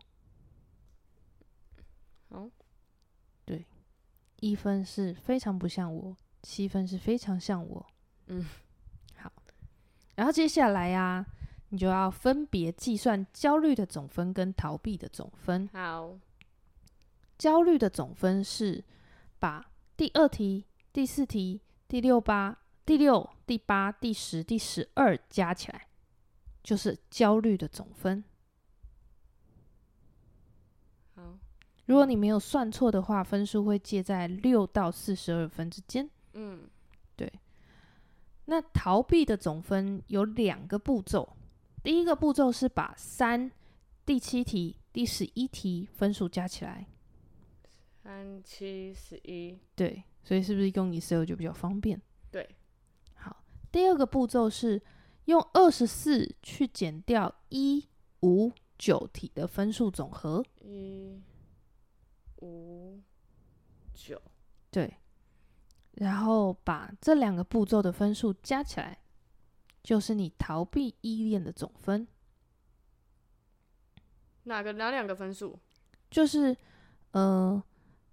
[2.28, 2.50] 好，
[3.44, 3.64] 对，
[4.40, 7.86] 一分是非常不像我，七分是非常像我。
[8.26, 8.44] 嗯，
[9.18, 9.32] 好。
[10.16, 11.26] 然后接下来呀、啊，
[11.68, 15.68] 你就要分别计算焦虑的总分跟逃避的总分。
[15.72, 16.18] 好，
[17.38, 18.82] 焦虑的总分是
[19.38, 22.58] 把第二题、第四题、第六八。
[22.88, 25.88] 第六、第八、第十、第十二加起来，
[26.62, 28.24] 就是焦虑的总分。
[31.14, 31.38] 好，
[31.84, 36.08] 如果你没有算错的话，分数会介在六到四十二分之间。
[36.32, 36.66] 嗯，
[37.14, 37.30] 对。
[38.46, 41.36] 那逃避的总分有两个步骤，
[41.82, 43.52] 第一个步骤是把三、
[44.06, 46.86] 第七题、第十一题分数加起来。
[48.02, 49.58] 三七十一。
[49.76, 52.00] 对，所以是不是用 Excel 就比较方便？
[52.30, 52.48] 对。
[53.70, 54.82] 第二个步骤是
[55.26, 57.86] 用二十四去减掉一
[58.20, 60.44] 五九题的分数总和。
[60.60, 61.22] 一
[62.40, 63.00] 五
[63.92, 64.20] 九，
[64.70, 64.96] 对，
[65.92, 68.98] 然后把这两个步骤的分数加起来，
[69.82, 72.08] 就是你逃避依恋的总分。
[74.44, 75.58] 哪个哪两个分数？
[76.10, 76.56] 就是
[77.10, 77.62] 呃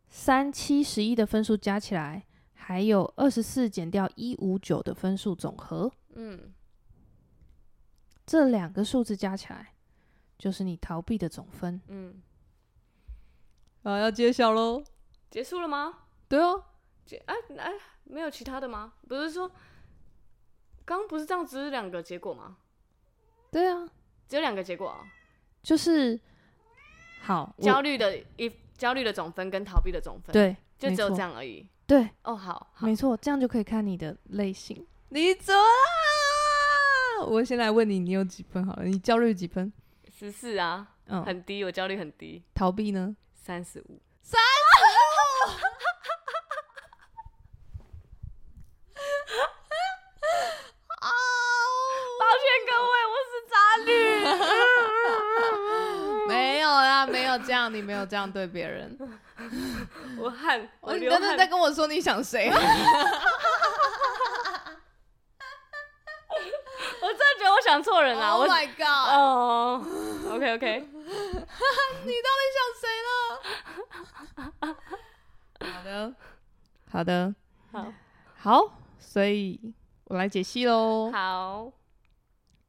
[0.10, 2.26] 三七十一的分数加起来。
[2.68, 6.52] 还有二十四减掉一五九的分数总和，嗯，
[8.26, 9.76] 这两个数字加起来
[10.36, 12.20] 就是你逃避的总分，嗯，
[13.84, 14.84] 啊，要揭晓喽，
[15.30, 16.06] 结束了吗？
[16.28, 16.64] 对哦，
[17.06, 17.72] 结哎哎，
[18.04, 18.94] 没有其他的吗？
[19.08, 19.48] 不是说
[20.86, 22.58] 刚刚不是这样，只是两个结果吗？
[23.52, 23.88] 对啊，
[24.28, 25.06] 只有两个结果啊，
[25.62, 26.20] 就是
[27.22, 31.70] 好焦虑的一焦虑的总分跟逃避的总分，对，就只有这样而已。
[31.88, 34.86] 对，哦，好，没错，这样就可以看你的类型。
[35.10, 37.26] 你走啦！
[37.28, 38.66] 我先来问你，你有几分？
[38.66, 39.72] 好了，你焦虑几分？
[40.12, 42.42] 十四啊，嗯，很低，我焦虑很低。
[42.56, 43.16] 逃避呢？
[43.34, 44.48] 三十五，三十
[45.46, 45.52] 五。
[51.02, 51.10] 啊！
[52.20, 53.92] 抱歉各位，我是渣女。
[56.28, 58.96] 没有啦，没有这样，你没有这样对别人。
[60.18, 62.50] 我汗，我你刚才在跟我说你想谁？
[67.02, 68.30] 我真的觉得我想错人了。
[68.32, 69.14] Oh my god！
[69.14, 69.82] 哦、
[70.30, 73.10] oh,，OK OK，你到底想谁了？
[75.60, 76.14] 好的，
[76.92, 77.36] 好的，
[77.72, 77.94] 好，
[78.38, 79.60] 好，所以
[80.06, 81.12] 我来解析喽。
[81.12, 81.72] 好，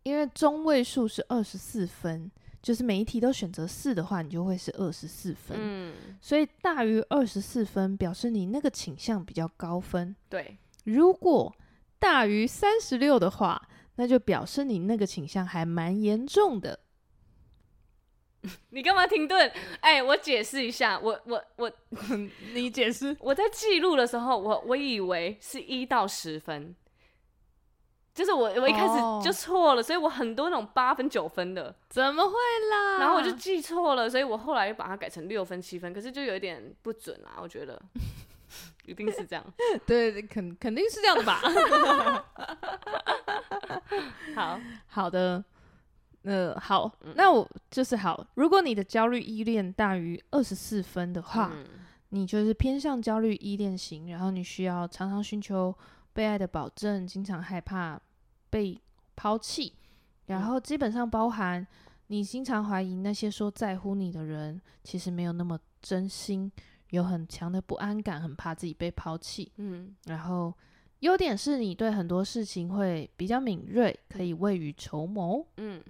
[0.02, 2.30] 因为中位数是二十四分。
[2.66, 5.56] 就是每一题都选择四的话，你就会是二十四分。
[5.56, 10.16] 嗯，所以大于二十四分，表示你那个倾向比较高分。
[10.28, 11.54] 对，如果
[12.00, 16.80] 大于三十六的话，那就表示你那个倾向还蛮严重的。
[18.70, 19.48] 你干嘛停顿？
[19.78, 21.70] 哎、欸，我解释一下，我我我，
[22.52, 23.16] 你解释。
[23.20, 26.74] 我在记录的时候，我我以为是一到十分，
[28.26, 29.86] 就是我我一开始就错了，oh.
[29.86, 32.32] 所以我很多那种八分九分的，怎么会
[32.70, 32.98] 啦？
[32.98, 37.80] 然后我就记错了，所以我后来又把它改成六分七分，可是就有一点不准啊，我觉得
[38.84, 39.44] 一定是这样，
[39.86, 41.40] 对，肯肯定是这样的吧？
[44.34, 44.58] 好
[44.88, 45.44] 好的。
[46.24, 48.26] 呃，好，那我就是好。
[48.34, 51.64] 如果你的焦虑依恋大于二十四分的话，嗯，
[52.08, 55.72] 你就是偏向焦虑依恋型，然后你需要常常寻求
[56.12, 57.96] 被爱的保证，经常害怕
[58.50, 58.80] 被
[59.14, 59.72] 抛弃，
[60.26, 61.66] 然后基本上包含
[62.08, 66.50] 你经常怀疑那些说在乎你的人其实没有那么真心，
[66.90, 69.52] 有很强的不安感，很怕自己被抛弃。
[69.56, 70.52] 嗯，然后
[71.00, 75.46] 优点是你对很多事情会比较敏锐，可以未雨绸缪。
[75.56, 75.82] 嗯。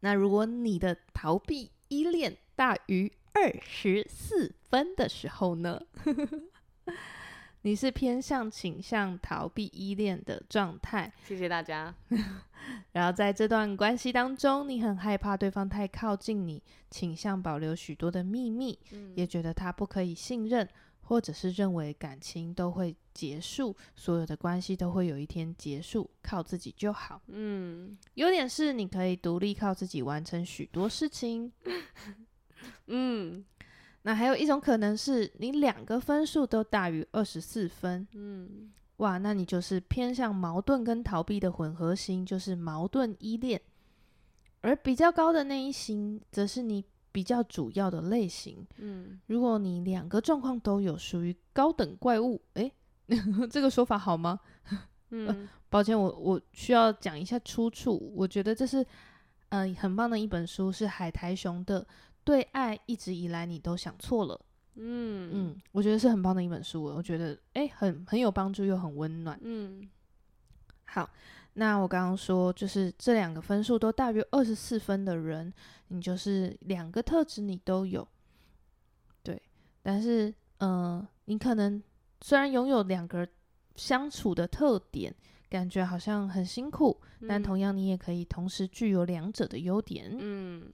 [0.00, 5.80] 那如果你的逃避依恋大于二十四分的时候呢？
[7.62, 11.12] 你是偏向倾向逃避依恋的状态。
[11.24, 11.94] 谢谢大家。
[12.92, 20.68] 然后在这段关系当中，你很害怕对方太靠近你，倾向保留许多的秘密，嗯、也觉得他不可以信任。
[21.02, 27.20] 或者是认为感情都会结束，所有的关系都会有一天结束，靠自己就好。
[27.26, 31.50] 嗯，优点是你可以独立靠自己完成许多事情。
[32.86, 33.44] 嗯，
[34.02, 38.06] 那还有一种可能是你两个分数都大于二十四分。
[38.14, 43.60] 嗯，哇，那你就是偏向矛盾跟逃避的混合型，就是矛盾依恋。
[44.62, 46.84] 而比较高的那一型，则是你。
[47.12, 52.72] 比较主要的类型，嗯，如果你两个状况都有，属于高等怪物，诶，
[53.50, 54.38] 这个说法好吗？
[55.10, 58.12] 嗯，呃、抱歉，我我需要讲一下出处。
[58.14, 58.80] 我觉得这是，
[59.48, 61.82] 嗯、呃，很棒的一本书，是海苔熊的
[62.24, 64.34] 《对爱一直以来你都想错了》。
[64.76, 69.38] 嗯嗯，我觉得是很棒的一本书，我觉得诶，很很有帮助又很温暖。
[69.42, 69.88] 嗯，
[70.86, 71.08] 好。
[71.54, 75.52] 那我刚刚说，就是这两个分数都大于二十四分的人，
[75.88, 78.06] 你就是两个特质你都有，
[79.20, 79.42] 对。
[79.82, 80.28] 但是，
[80.58, 81.82] 嗯、呃，你可能
[82.20, 83.28] 虽然拥有两个
[83.74, 85.12] 相处的特点，
[85.50, 90.16] 感觉好像很辛苦，嗯、但同样你也可以同时具有两者的优点。
[90.18, 90.72] 嗯。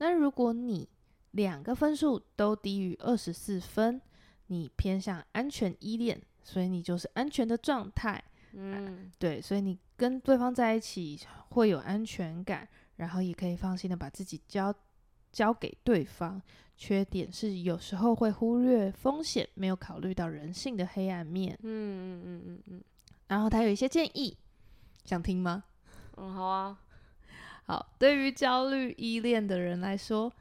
[0.00, 0.86] 那如果你
[1.30, 4.02] 两个分数都低于二十四分，
[4.48, 8.22] 你偏向安全依恋，所以你就是安全的状态。
[8.52, 9.78] 嗯、啊，对，所以你。
[10.00, 14.74] 跟对方在一起会有安全感，然后也可以放心的把自己交
[15.30, 16.40] 交给对方。
[16.74, 21.52] 缺点是有时候会忽略风险，没有考虑到人性的黑暗面。
[21.62, 22.84] 嗯嗯嗯嗯嗯。
[23.28, 24.34] 然后他有一些建议，
[25.04, 25.64] 想听吗？
[26.16, 26.80] 嗯，好啊。
[27.70, 30.32] 好，对于焦虑依恋的人来说，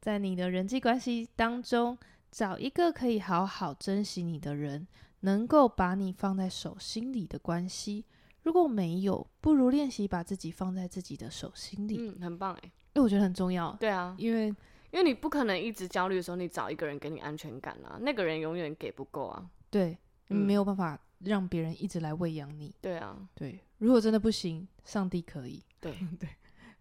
[0.00, 1.98] 在你的人际关系当中，
[2.30, 4.88] 找一个可以好好珍惜你的人，
[5.20, 8.06] 能够把你放在手心里的关系。
[8.44, 11.98] 如果没有，不如练习把自己放在自己的手心里。
[12.00, 13.70] 嗯，很棒诶，因为我觉得很重要。
[13.78, 19.46] 对啊，因为因为你不可能一直焦虑的时候，你找一个人给你安全感啊，那个人永远给不够啊。
[19.68, 19.98] 对，
[20.28, 22.74] 你没有办法让别人一直来喂养你。
[22.80, 25.62] 对啊，对，如果真的不行，上帝可以。
[25.80, 26.28] 对对，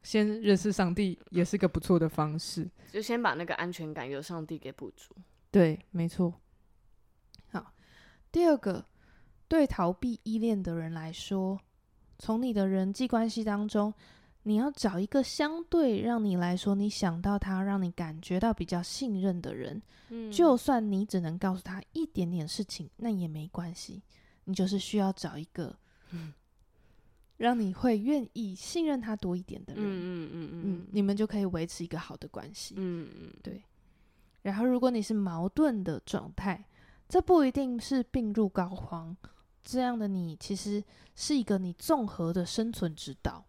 [0.08, 2.66] 先认识上帝也是个不错的方式。
[2.94, 5.14] 就先把那个安全感由上帝给补足。
[5.52, 6.34] 对，没错。
[7.50, 7.74] 好，
[8.32, 8.86] 第二个。
[9.50, 11.60] 对逃避依恋的人来说，
[12.20, 13.94] 从你的人际关系当中，
[14.44, 19.82] 你要找一个相对让你来说，你想到他，让你感觉到比较信任的人。
[20.10, 24.02] 嗯，就算你只能告诉他一点点事情，那也没关系。
[24.44, 25.74] 你就是需要找一个，
[26.12, 26.34] 嗯，
[27.38, 29.84] 让你会愿意信任他多一点的人。
[29.84, 32.74] 嗯嗯嗯嗯，你们就可以维持一个好的关系。
[32.78, 33.64] 嗯嗯，对。
[34.42, 36.66] 然后，如果你是矛盾的状态，
[37.10, 39.16] 这不一定是病入膏肓。
[39.64, 40.82] 这样的你其实
[41.16, 43.46] 是一个你综合的生存之道，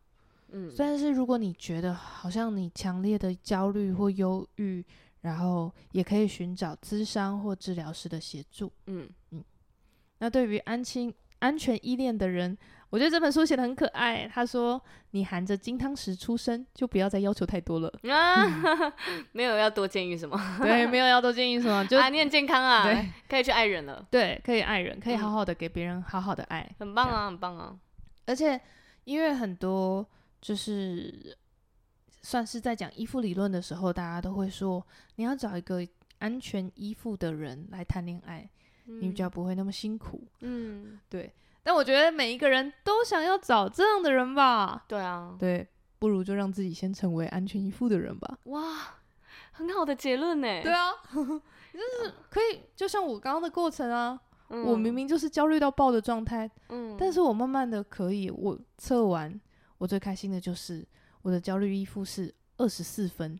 [0.48, 4.84] 嗯，但是如果你觉得好像你强烈的焦虑或忧郁，
[5.20, 9.44] 然后也可以寻找咨商或治疗师的协助，嗯嗯。
[10.18, 12.58] 那对于安亲安全依恋的人。
[12.90, 14.26] 我觉得这本书写的很可爱。
[14.32, 14.82] 他说
[15.12, 17.88] ：“你含着金汤匙出生，就不要再要求太多了。
[18.10, 20.38] 啊嗯、 没有要多建议什么？
[20.62, 24.06] 对，没有要多建议什么，就 啊，你很健康啊，对，可以去爱人了。
[24.10, 27.76] 对，可以爱人，可以好好的给别人好好的爱，嗯、很棒啊，很棒啊。
[28.26, 28.58] 而且，
[29.04, 30.06] 因为很多
[30.40, 31.36] 就是
[32.22, 34.82] 算是在讲依附理论的时候，大家都会说，
[35.16, 35.86] 你要找一个
[36.20, 38.48] 安全依附的人来谈恋爱，
[38.86, 40.26] 嗯、你比较不会那么辛苦。
[40.40, 41.30] 嗯，对。”
[41.62, 44.84] 但我觉得每一个人都想要找这样的人吧。
[44.88, 45.66] 对啊，对，
[45.98, 48.38] 不如就让自己先成为安全依附的人吧。
[48.44, 48.96] 哇，
[49.52, 50.62] 很好的结论呢。
[50.62, 59.40] 对啊， 就是可以，就像我刚刚的过程啊，嗯、我明明就是焦虑到爆的状态，嗯，但是我慢慢的可以，我测完，
[59.78, 60.86] 我最开心的就是
[61.22, 63.38] 我的焦虑依附是二十四分，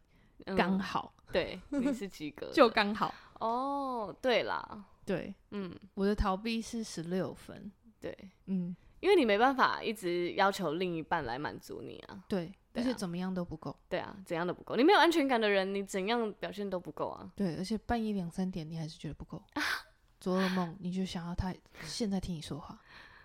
[0.56, 1.12] 刚、嗯、好。
[1.30, 3.12] 对，你是及格， 就刚好。
[3.40, 7.70] 哦，对啦，对，嗯，我的逃避是十六分。
[8.01, 12.24] 对，嗯，因为你没办法一直要求另一半来满足你啊。
[12.28, 13.76] 对，而且怎么样都不够。
[13.88, 14.76] 对啊，怎样都不够。
[14.76, 17.30] 你没有安全感的人，你怎样表现都不够啊。
[17.36, 19.42] 对，而且半夜两三点，你还是觉得不够。
[20.20, 22.78] 做噩梦，你就想要他现在听你说话。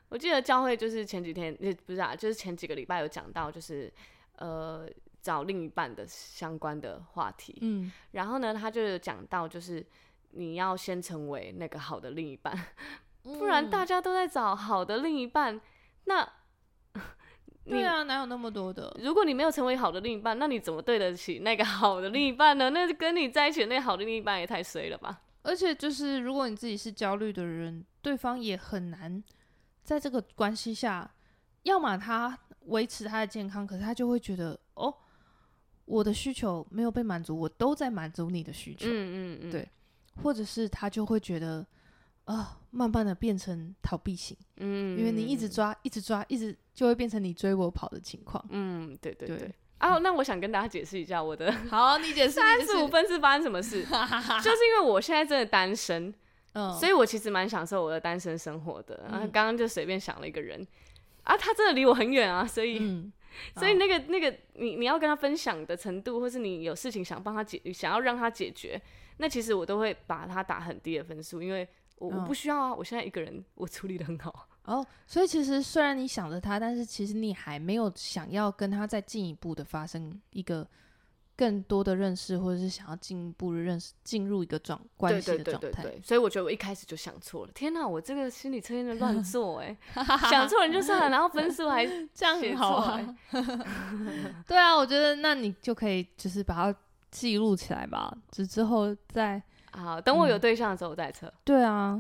[0.10, 3.92] 我记得教会就是前几天，也不是啊，就是前几个礼拜有讲到，就是
[4.38, 4.90] 呃。
[5.24, 9.82] 找另一半的相关的话题，嗯，然后呢，他就有讲到，就是
[10.32, 12.66] 你要先成为那个好的另一半，嗯、
[13.24, 15.60] 不然大家都在找好的另一半，
[16.06, 16.28] 那，
[17.66, 18.96] 对啊，哪有那么多的？
[19.02, 22.70] 如果你没有成为好的另一半，那你怎么对得起那个好的另一半呢？
[22.70, 25.22] 那跟你在一起的那好的另一半也太衰了吧！
[25.42, 29.24] 而且就是，如果你自己是焦虑的人，对方也很难
[29.84, 31.10] 在这个关系下，
[31.64, 34.94] 要么他维持他的健康，可是他就会觉得哦。
[35.86, 38.86] 我的需求没有被满足，我都在满足你的需求。
[38.88, 39.68] 嗯嗯嗯，对，
[40.24, 41.64] 或者是他就会觉得，
[42.26, 44.36] 啊、呃，慢慢的变成逃避型。
[44.58, 48.44] 嗯，因为你一直抓，一直抓，一直就会变成你追我跑的情况。
[48.50, 49.38] 嗯，对对对。
[49.38, 51.52] 对啊，那我想跟大家解释一下我的。
[51.70, 52.32] 好，你解释。
[52.32, 53.84] 三十五分是发生什么事？
[54.42, 56.14] 就是因为我现在真的单身，
[56.54, 59.04] 嗯，所以我其实蛮享受我的单身生活的。
[59.12, 60.66] 然后刚刚就随便想了一个人，
[61.24, 62.78] 啊，他真的离我很远啊，所以。
[62.80, 63.12] 嗯
[63.58, 68.80] 所以那个那个你你要跟他分享的程度，或是你有事情想帮他解，想要让他解决，
[69.18, 71.68] 那其实我都会把他打很低的分数，因为
[71.98, 74.48] 我我不需要啊，我现在一个人我处理的很好。
[74.66, 80.68] 哦，所以其实虽然你想着他，但是其实你还没有想要跟他再进一步的发生一个。
[81.36, 85.84] 更多的认识，或者是想要进一步的认识，进入一个状关系的状态。
[86.04, 87.52] 所以我觉得我一开始就想错了。
[87.54, 89.76] 天哪，我这个心理测验的乱 做哎，
[90.30, 91.84] 想错人就算了，然后分数还
[92.14, 93.16] 这样很好啊。
[94.46, 96.80] 对啊，我觉得那你就可以就是把它
[97.10, 99.42] 记录起来吧，就之后再
[99.74, 101.32] 好，等我有对象的时候再测。
[101.44, 102.00] 对啊，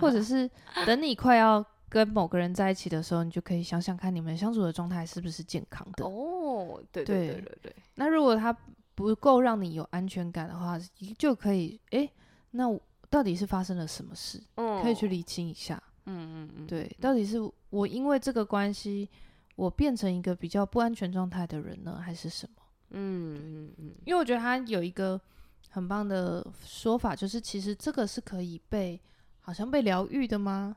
[0.00, 0.50] 或者是
[0.86, 6.04] 等你快要跟某个人在一起的时候，你就可以想想看你们相处的状态是不是健康的。
[6.04, 7.76] 哦，对对对对对。
[7.94, 8.56] 那如果他
[8.94, 10.78] 不够让你有安全感的话，
[11.18, 12.10] 就可以诶，
[12.52, 12.64] 那
[13.08, 14.42] 到底是发生了什么事？
[14.82, 15.82] 可以去理清一下。
[16.06, 17.38] 嗯嗯嗯，对，到底是
[17.70, 19.08] 我因为这个关系，
[19.54, 22.62] 我变成一个比较不安全状态的人呢，还是什么？
[22.90, 23.94] 嗯嗯嗯。
[24.04, 25.20] 因为我觉得他有一个
[25.72, 29.00] 很棒的说法，就是其实这个是可以被
[29.40, 30.76] 好像被疗愈的吗？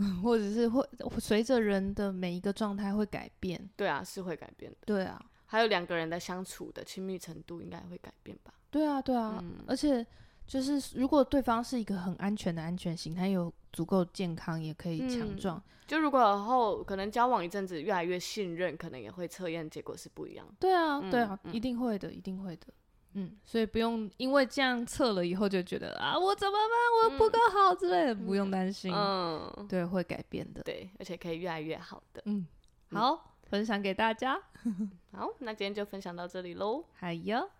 [0.22, 0.82] 或者是会
[1.18, 4.78] 随着人的每一个状态会改变，对啊，是会改变的。
[4.86, 8.54] 对啊，还有两个人的相处的亲密程度应该会改变吧？
[8.70, 10.06] 对啊，对啊，嗯，而且
[10.46, 15.62] 就是如果对方是一个很安全的安全型，他有足够健康，也可以强壮，嗯。
[15.86, 20.46] 就如果后可能交往一阵子，越来越信任，可能也会测验结果是不一样。
[20.58, 22.68] 对啊，嗯，对啊，一定会的，一定会的。
[23.14, 27.10] 嗯，所以不用因为这样测了以后就觉得啊，我怎么办？
[27.12, 28.92] 我不够好之类的，嗯、不用担心。
[28.94, 30.62] 嗯，对，会改变的。
[30.62, 32.22] 对，而且可以越来越好的。
[32.26, 32.46] 嗯，
[32.92, 33.18] 好，嗯、
[33.50, 34.40] 分享给大家。
[35.12, 36.84] 好，那今天就分享到这里喽。
[36.98, 37.50] 好哟，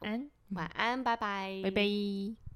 [0.00, 2.47] 晚安，晚安，拜拜，拜拜。